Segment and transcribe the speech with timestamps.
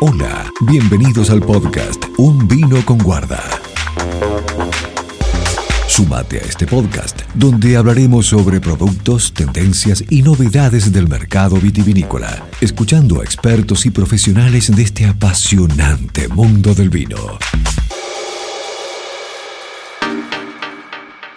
[0.00, 3.42] Hola, bienvenidos al podcast Un vino con guarda.
[5.88, 13.20] Sumate a este podcast, donde hablaremos sobre productos, tendencias y novedades del mercado vitivinícola, escuchando
[13.20, 17.38] a expertos y profesionales de este apasionante mundo del vino.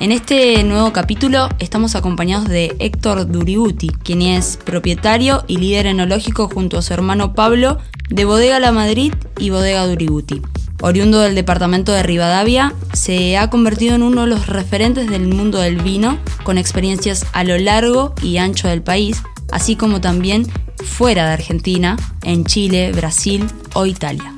[0.01, 6.49] En este nuevo capítulo estamos acompañados de Héctor Duriguti, quien es propietario y líder enológico
[6.49, 7.77] junto a su hermano Pablo
[8.09, 10.41] de Bodega La Madrid y Bodega Duriguti.
[10.81, 15.59] Oriundo del departamento de Rivadavia, se ha convertido en uno de los referentes del mundo
[15.59, 19.21] del vino, con experiencias a lo largo y ancho del país,
[19.51, 20.47] así como también
[20.83, 24.33] fuera de Argentina, en Chile, Brasil o Italia.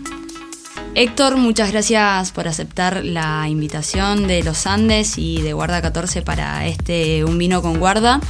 [0.95, 6.67] Héctor, muchas gracias por aceptar la invitación de los Andes y de Guarda 14 para
[6.67, 8.21] este Un vino con guarda.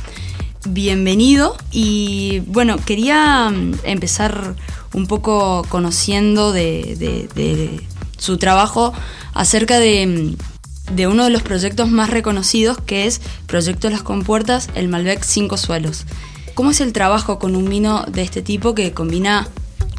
[0.66, 4.56] Bienvenido y bueno, quería mm, empezar
[4.94, 7.82] un poco conociendo de,
[8.18, 8.94] su trabajo
[9.34, 14.70] acerca de, mm, de, uno de los proyectos más reconocidos que es Proyecto Las Compuertas,
[14.74, 16.06] el Malbec Cinco Suelos.
[16.54, 19.50] ¿Cómo es el trabajo con un vino de este tipo que combina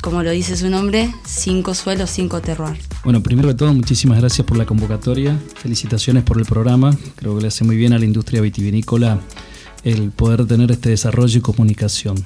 [0.05, 2.77] como lo dice su nombre, cinco suelos, cinco terroir.
[3.05, 7.41] Bueno, primero de todo, muchísimas gracias por la convocatoria, felicitaciones por el programa, creo que
[7.41, 9.19] le hace muy bien a la industria vitivinícola
[9.83, 12.23] el poder tener este desarrollo y comunicación.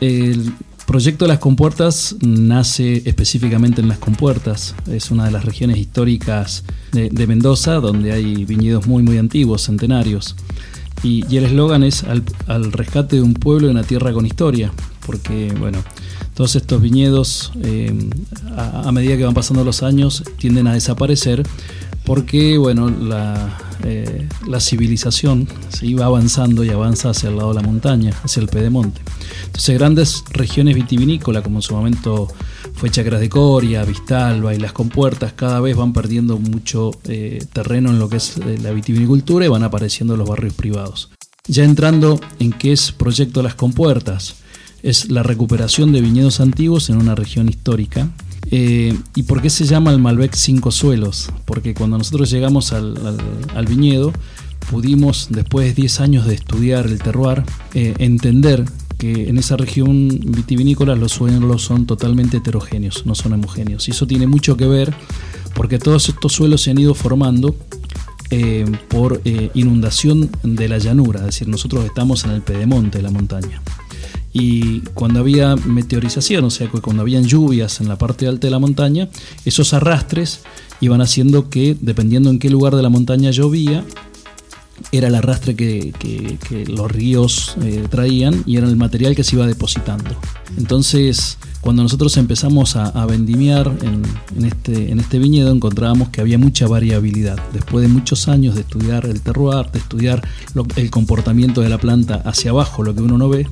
[0.00, 0.52] El
[0.86, 7.26] proyecto las compuertas nace específicamente en las compuertas, es una de las regiones históricas de,
[7.26, 10.36] Mendoza, donde hay viñedos muy muy antiguos, centenarios.
[11.02, 14.70] Y, el eslogan es al, al rescate de un pueblo y una tierra con historia,
[15.04, 15.78] porque bueno,
[16.38, 17.92] todos estos viñedos, eh,
[18.56, 21.42] a, medida que van pasando los años, tienden a desaparecer
[22.04, 24.28] porque bueno, la, eh,
[24.60, 29.00] civilización se va avanzando y avanza hacia el lado de la montaña, hacia el pedemonte.
[29.46, 32.28] Entonces grandes regiones vitivinícolas, como en su momento
[32.74, 37.90] fue Chacras de Coria, Vistalba y Las Compuertas, cada vez van perdiendo mucho eh, terreno
[37.90, 41.10] en lo que es la vitivinicultura y van apareciendo los barrios privados.
[41.48, 44.36] Ya entrando en qué es Proyecto Las Compuertas,
[44.82, 48.10] es la recuperación de viñedos antiguos en una región histórica.
[48.50, 51.30] Eh, ¿Y por qué se llama el Malbec Cinco Suelos?
[51.44, 54.12] Porque cuando nosotros llegamos al, viñedo,
[54.70, 57.42] pudimos, después de 10 años de estudiar el terroir,
[57.74, 58.64] eh, entender
[58.96, 63.86] que en esa región vitivinícola los suelos son totalmente heterogéneos, no son homogéneos.
[63.88, 64.94] Y eso tiene mucho que ver
[65.54, 67.54] porque todos estos suelos se han ido formando
[68.30, 69.20] eh, por
[69.54, 73.62] inundación de la llanura, es decir, nosotros estamos en el pedemonte de la montaña
[74.32, 78.58] y cuando había meteorización, o sea, cuando habían lluvias en la parte alta de la
[78.58, 79.08] montaña,
[79.44, 80.40] esos arrastres
[80.80, 83.84] iban haciendo que, dependiendo en qué lugar de la montaña llovía,
[84.92, 85.92] era el arrastre que,
[86.68, 90.16] los ríos eh, traían y era el material que se iba depositando.
[90.56, 96.66] Entonces, cuando nosotros empezamos a, vendimiar en, este, en este viñedo, encontrábamos que había mucha
[96.66, 97.38] variabilidad.
[97.52, 100.26] Después de muchos años de estudiar el terroir, de estudiar
[100.76, 103.46] el comportamiento de la planta hacia abajo, lo que uno no ve,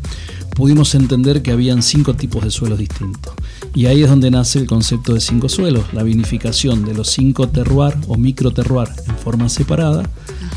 [0.55, 3.35] pudimos entender que habían cinco tipos de suelos distintos.
[3.75, 7.49] Y ahí es donde nace el concepto de cinco suelos, la vinificación de los cinco
[7.49, 10.09] terroir o micro terroir en forma separada,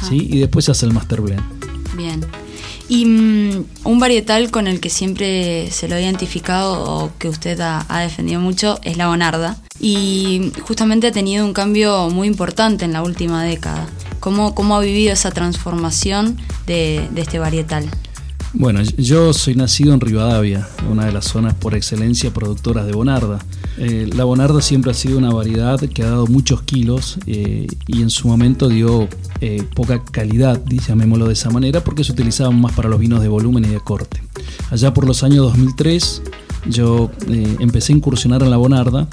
[0.08, 0.28] ¿sí?
[0.32, 1.44] y después se hace el master blend.
[1.98, 2.22] Bien.
[2.90, 7.60] Y mm, un varietal con el que siempre se lo ha identificado o que usted
[7.62, 9.58] ha, defendido mucho es la Bonarda.
[9.80, 13.88] Y justamente ha tenido un cambio muy importante en la última década.
[14.20, 17.90] ¿Cómo, cómo ha vivido esa transformación de, de este varietal?
[18.54, 23.40] Bueno, yo soy nacido en Rivadavia, una de las zonas por excelencia productoras de Bonarda.
[23.82, 28.02] Eh, la Bonarda siempre ha sido una variedad que ha dado muchos kilos eh, y
[28.02, 29.08] en su momento dio
[29.40, 33.30] eh, poca calidad, llamémoslo de esa manera, porque se utilizaba más para los vinos de
[33.30, 34.22] volumen y de corte.
[34.70, 36.22] Allá por los años 2003
[36.70, 39.08] yo empecé a incursionar en la Bonarda,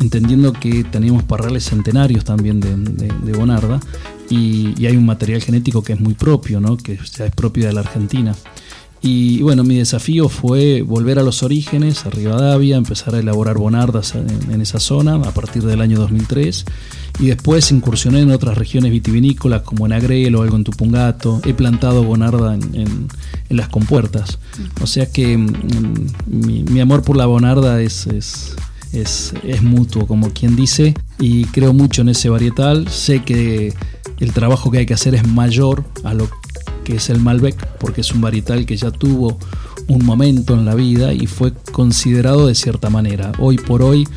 [0.00, 3.80] entendiendo que teníamos parrales centenarios también de, Bonarda
[4.28, 6.76] y, hay un material genético que es muy propio, ¿no?
[6.76, 8.36] que es propio de la Argentina.
[9.02, 14.14] Y bueno, mi desafío fue volver a los orígenes, a Rivadavia, empezar a elaborar bonardas
[14.14, 16.66] en, esa zona a partir del año 2003.
[17.18, 21.40] Y después incursioné en otras regiones vitivinícolas como en Agrelo, algo en Tupungato.
[21.46, 23.08] He plantado bonarda en,
[23.48, 24.38] las compuertas.
[24.82, 25.52] O sea que mm,
[26.26, 28.54] mi, amor por la bonarda es, es,
[28.92, 30.94] es, es mutuo, como quien dice.
[31.18, 32.88] Y creo mucho en ese varietal.
[32.88, 33.72] Sé que
[34.20, 36.28] el trabajo que hay que hacer es mayor a lo
[36.90, 39.38] que es el Malbec, porque es un varietal que ya tuvo
[39.86, 43.32] un momento en la vida y fue considerado de cierta manera.
[43.38, 44.08] Hoy por hoy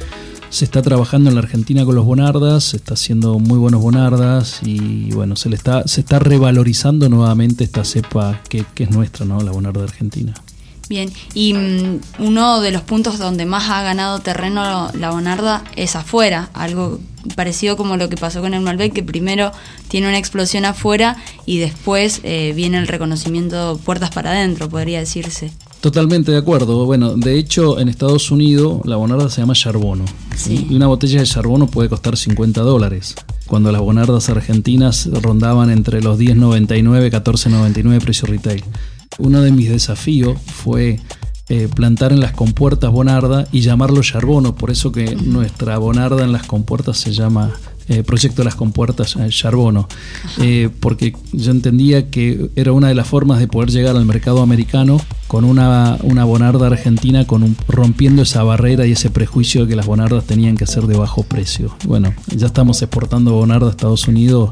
[0.49, 4.59] se está trabajando en la Argentina con los bonardas, se está haciendo muy buenos bonardas
[4.63, 9.41] y bueno, se le está, se está revalorizando nuevamente esta cepa que, es nuestra, ¿no?
[9.41, 10.33] La bonarda argentina.
[10.89, 15.95] Bien, y mm, uno de los puntos donde más ha ganado terreno la Bonarda es
[15.95, 16.99] afuera, algo
[17.35, 19.51] parecido como lo que pasó con el Malbec, que primero
[19.87, 25.51] tiene una explosión afuera y después eh, viene el reconocimiento puertas para adentro, podría decirse.
[25.83, 26.85] Totalmente de acuerdo.
[26.85, 30.05] Bueno, de hecho, en Estados Unidos la bonarda se llama charbono.
[30.49, 33.15] Y una botella de charbono puede costar 50 dólares.
[33.47, 38.63] Cuando las bonardas argentinas rondaban entre los 10.99 y 14.99 precio retail.
[39.19, 40.99] Uno de mis desafíos fue
[41.49, 44.55] eh, plantar en las compuertas bonarda y llamarlo charbono.
[44.55, 47.53] Por eso que nuestra bonarda en las compuertas se llama
[47.89, 49.89] eh, proyecto de las compuertas eh, Charbono,
[50.39, 54.41] eh, porque yo entendía que era una de las formas de poder llegar al mercado
[54.41, 59.71] americano con una, una bonarda argentina con un, rompiendo esa barrera y ese prejuicio de
[59.71, 61.75] que las bonardas tenían que ser de bajo precio.
[61.85, 64.51] Bueno, ya estamos exportando bonarda a Estados Unidos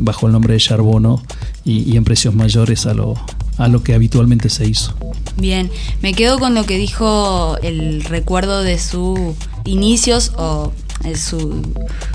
[0.00, 1.22] bajo el nombre de Charbono
[1.62, 3.16] y, y en precios mayores a lo,
[3.58, 4.94] a lo que habitualmente se hizo.
[5.36, 5.70] Bien,
[6.00, 9.18] me quedo con lo que dijo el recuerdo de sus
[9.64, 10.72] inicios o
[11.14, 11.62] su,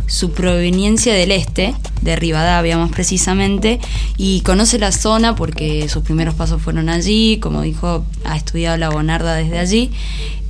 [0.08, 3.80] su, proveniencia del este, de Rivadavia más precisamente,
[4.18, 8.90] y conoce la zona porque sus primeros pasos fueron allí, como dijo, ha estudiado la
[8.90, 9.92] Bonarda desde allí.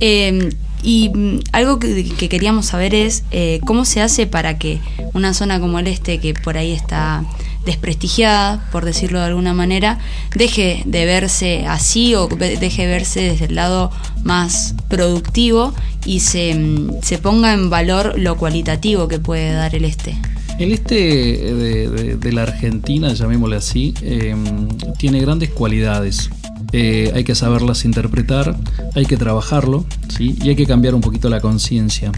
[0.00, 0.50] Em,
[0.82, 4.80] y mm, algo que, queríamos saber es eh, cómo se hace para que
[5.12, 7.24] una zona como el este, que por ahí está
[7.64, 9.98] desprestigiada, por decirlo de alguna manera,
[10.34, 13.90] deje de verse así o deje de verse desde el lado
[14.22, 15.74] más productivo
[16.04, 20.16] y se, mm, se ponga en valor lo cualitativo que puede dar el este.
[20.58, 24.68] El este de, la Argentina, llamémosle así, em,
[24.98, 26.28] tiene grandes cualidades.
[26.72, 28.56] Eh, hay que saberlas interpretar,
[28.94, 30.36] hay que trabajarlo ¿sí?
[30.42, 32.12] y hay que cambiar un poquito la conciencia.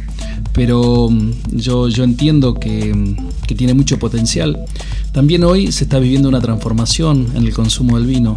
[0.52, 4.58] Pero mm, yo, yo entiendo que, mm, que, tiene mucho potencial.
[5.12, 8.37] También hoy se está viviendo una transformación en el consumo del vino.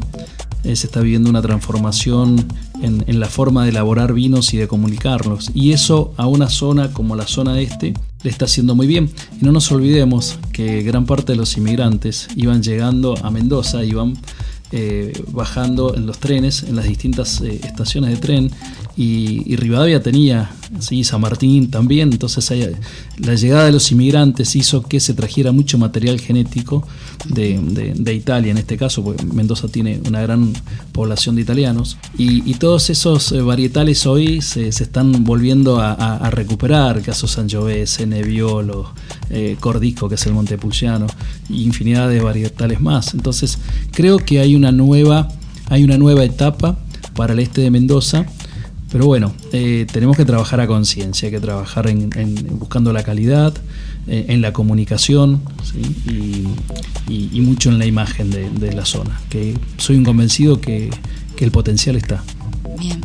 [0.64, 2.48] Eh, se está viviendo una transformación
[2.82, 5.52] en, en, la forma de elaborar vinos y de comunicarlos.
[5.54, 9.12] Y eso a una zona como la zona este le está haciendo muy bien.
[9.40, 14.18] Y no nos olvidemos que gran parte de los inmigrantes iban llegando a Mendoza, iban
[14.78, 18.52] eh, bajando en los trenes, en las distintas eh, estaciones de tren,
[18.98, 21.04] y, Rivadavia tenía, ¿sí?
[21.04, 22.50] San Martín también, entonces
[23.18, 26.88] la llegada de los inmigrantes hizo que se trajera mucho material genético
[27.28, 30.54] de, Italia, en este caso, porque Mendoza tiene una gran
[30.94, 37.28] población de italianos, y, todos esos eh, varietales hoy se, están volviendo a, recuperar, caso
[37.28, 38.94] Sangiovese, Nebbiolo,
[39.30, 41.08] eh, Cordisco, que es el Montepulciano,
[41.50, 43.14] y infinidad de varietales más.
[43.14, 43.58] Entonces,
[43.92, 45.28] creo que hay una nueva,
[45.68, 46.78] hay una nueva etapa
[47.14, 48.26] para el este de Mendoza
[48.96, 52.10] pero bueno, eh, tenemos que trabajar a conciencia, hay que trabajar en,
[52.52, 53.54] buscando la calidad,
[54.08, 55.42] eh, en la comunicación
[56.06, 60.92] y, mucho en la imagen de, la zona, que soy un convencido que,
[61.38, 62.24] el potencial está.
[62.80, 63.02] Bien.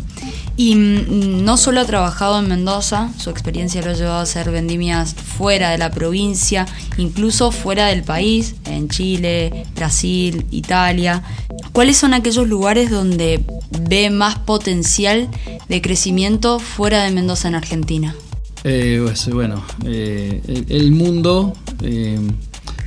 [0.56, 4.52] Y mm, no solo ha trabajado en Mendoza, su experiencia lo ha llevado a hacer
[4.52, 6.66] vendimias fuera de la provincia,
[6.98, 11.25] incluso fuera del país, en Chile, Brasil, Italia.
[11.72, 13.44] ¿Cuáles son aquellos lugares donde
[13.88, 15.28] ve más potencial
[15.70, 18.17] de crecimiento fuera de Mendoza en Argentina?
[18.64, 22.19] Eh, pues, bueno, eh, el mundo eh,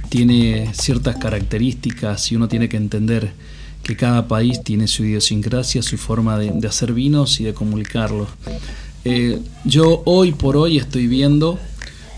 [0.10, 3.32] tiene ciertas características y uno tiene que entender
[3.84, 8.28] que cada país tiene su idiosincrasia, su forma de, hacer vinos y de comunicarlos.
[9.66, 11.60] yo hoy por hoy estoy viendo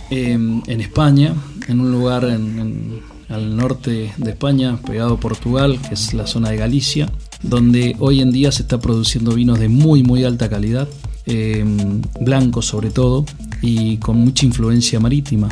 [0.09, 1.33] en España,
[1.67, 6.57] en un lugar al norte de España, pegado a Portugal, que es la zona de
[6.57, 7.09] Galicia,
[7.43, 10.87] donde hoy en día se está produciendo vinos de muy muy alta calidad,
[11.25, 13.25] em, blancos sobre todo,
[13.61, 15.49] y con mucha influencia marítima.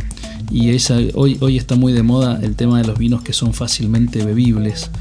[0.52, 3.54] Y esa, hoy, hoy está muy de moda el tema de los vinos que son
[3.54, 4.92] fácilmente bebibles,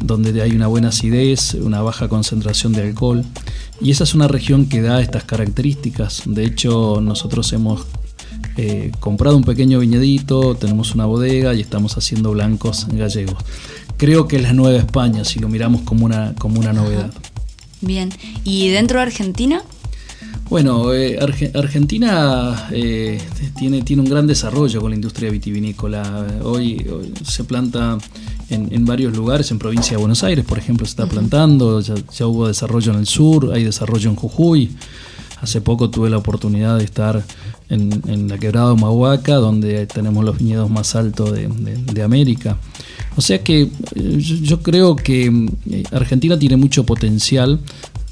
[0.00, 3.24] donde hay una buena acidez, una baja concentración de alcohol.
[3.80, 6.22] Y esa es una región que da estas características.
[6.26, 7.86] De hecho, nosotros hemos
[8.56, 13.38] eh, comprado un pequeño viñedito, tenemos una bodega y estamos haciendo blancos gallegos
[14.00, 17.12] creo que es la nueva España, si lo miramos como una, como una novedad.
[17.82, 18.08] Bien,
[18.44, 19.62] ¿y dentro de Argentina?
[20.48, 21.18] Bueno, eh,
[21.54, 23.20] Argentina eh,
[23.58, 26.26] tiene, tiene un gran desarrollo con la industria vitivinícola.
[26.42, 26.86] Hoy,
[27.22, 27.98] se planta
[28.48, 32.26] en, varios lugares, en provincia de Buenos Aires, por ejemplo, se está plantando, ya, ya,
[32.26, 34.70] hubo desarrollo en el sur, hay desarrollo en Jujuy.
[35.42, 37.22] Hace poco tuve la oportunidad de estar
[37.68, 42.56] en, la quebrada de Mahuaca, donde tenemos los viñedos más altos de América.
[43.16, 45.26] O sea que eh, yo creo que
[45.70, 47.60] eh, Argentina tiene mucho potencial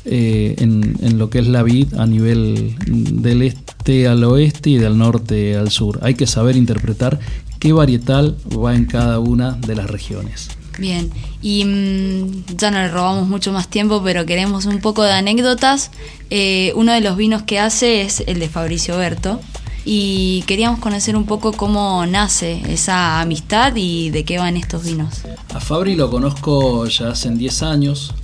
[0.05, 4.97] eh, en, lo que es la vid a nivel del este al oeste y del
[4.97, 5.99] norte al sur.
[6.02, 7.19] Hay que saber interpretar
[7.59, 10.49] qué varietal va en cada una de las regiones.
[10.78, 11.11] Bien,
[11.43, 15.90] y mm, ya no le robamos mucho más tiempo, pero queremos un poco de anécdotas.
[16.31, 19.40] Eh, uno de los vinos que hace es el de Fabricio Berto.
[19.85, 25.23] Y queríamos conocer un poco cómo nace esa amistad y de qué van estos vinos.
[25.54, 28.14] A Fabri lo conozco ya hace 10 años.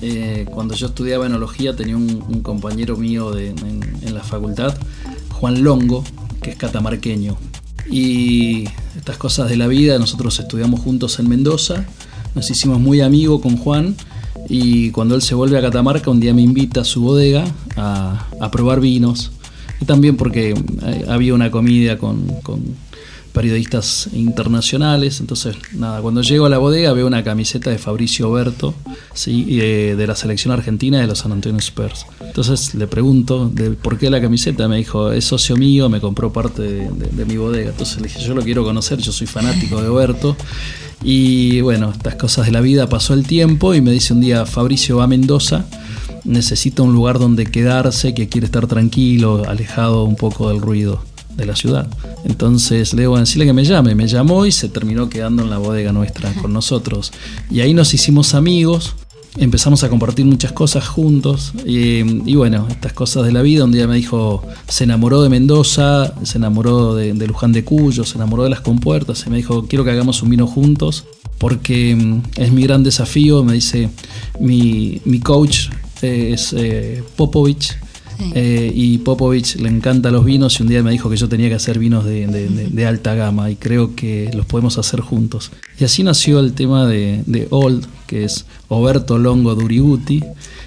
[0.00, 3.56] Eh, cuando yo estudiaba enología tenía un, compañero mío en,
[4.02, 4.76] en la facultad,
[5.30, 6.04] Juan Longo,
[6.42, 7.36] que es catamarqueño.
[7.90, 8.64] Y
[8.96, 11.84] estas cosas de la vida, nosotros estudiamos juntos en Mendoza,
[12.34, 13.94] nos hicimos muy amigos con Juan
[14.48, 17.44] y cuando él se vuelve a Catamarca un día me invita a su bodega
[17.76, 19.30] a, probar vinos
[19.80, 22.24] y también porque eh, había una comida con,
[23.32, 25.18] periodistas internacionales.
[25.18, 28.74] Entonces, nada, cuando llego a la bodega veo una camiseta de Fabricio Berto,
[29.12, 29.56] ¿sí?
[29.56, 32.06] de, de la selección argentina de los San Antonio Spurs.
[32.20, 34.68] Entonces le pregunto de por qué la camiseta.
[34.68, 37.70] Me dijo, es socio mío, me compró parte de, mi bodega.
[37.70, 40.36] Entonces le dije, yo lo quiero conocer, yo soy fanático de Berto.
[41.02, 44.46] Y bueno, estas cosas de la vida, pasó el tiempo y me dice un día,
[44.46, 45.66] Fabricio va a Mendoza
[46.24, 51.02] necesita un lugar donde quedarse, que quiere estar tranquilo, alejado un poco del ruido
[51.36, 51.88] de la ciudad.
[52.24, 53.94] Entonces le digo, decirle que me llame.
[53.94, 57.12] Me llamó y se terminó quedando en la bodega nuestra con nosotros.
[57.50, 58.94] Y ahí nos hicimos amigos.
[59.36, 63.64] Empezamos a compartir muchas cosas juntos y, bueno, estas cosas de la vida.
[63.64, 68.14] Un día me dijo, se enamoró de Mendoza, se enamoró de, Luján de Cuyo, se
[68.14, 71.04] enamoró de las compuertas y me dijo, quiero que hagamos un vino juntos
[71.38, 73.42] porque mm, es mi gran desafío.
[73.42, 73.90] Me dice,
[74.38, 75.66] mi, mi coach
[76.04, 77.76] es eh, Popovich,
[78.34, 81.48] eh, y Popovich le encanta los vinos y un día me dijo que yo tenía
[81.48, 85.50] que hacer vinos de, alta gama y creo que los podemos hacer juntos.
[85.78, 90.22] Y así nació el tema de, Old, que es Oberto Longo Duributi,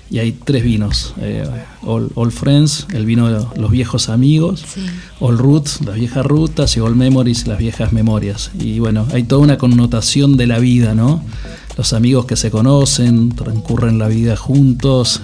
[0.10, 1.46] y hay tres vinos, eh,
[1.84, 4.64] Old, Friends, el vino de los viejos amigos,
[5.20, 8.52] Old Roots, las viejas rutas, y Old Memories, las viejas memorias.
[8.58, 11.24] Y bueno, hay toda una connotación de la vida, ¿no?
[11.78, 15.22] Los amigos que se conocen, transcurren la vida juntos.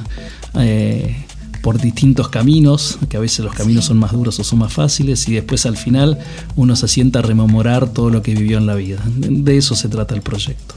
[0.56, 1.26] Eh,
[1.64, 5.30] por distintos caminos, que a veces los caminos son más duros o son más fáciles,
[5.30, 6.20] y después al final
[6.58, 9.02] uno se sienta a rememorar todo lo que vivió en la vida.
[9.08, 10.76] De eso se trata el proyecto.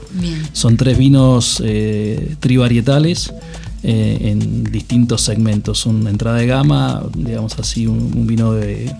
[0.52, 3.34] Son tres vinos eh, trivarietales.
[3.82, 8.92] Eh, en distintos segmentos, una entrada de gama, digamos así, un, vino de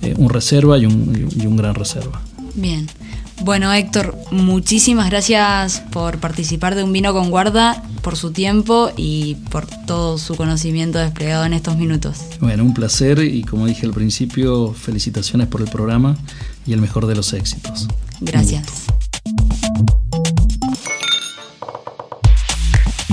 [0.00, 2.22] eh, un reserva y un, y un gran reserva.
[2.54, 2.86] Bien.
[3.42, 9.36] Bueno, Héctor, muchísimas gracias por participar de Un Vino con Guarda, por su tiempo y
[9.50, 12.18] por todo su conocimiento desplegado en estos minutos.
[12.40, 16.16] Bueno, un placer y como dije al principio, felicitaciones por el programa
[16.66, 17.88] y el mejor de los éxitos.
[18.20, 18.66] Gracias.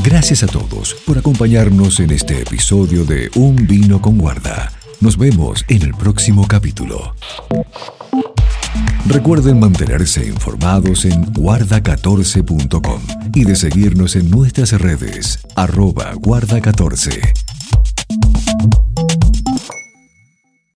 [0.04, 4.72] Gracias a todos por acompañarnos en este episodio de Un Vino con Guarda.
[5.00, 7.14] Nos vemos en el próximo capítulo.
[9.10, 13.02] Recuerden mantenerse informados en guarda14.com
[13.34, 17.47] y de seguirnos en nuestras redes arroba guarda14.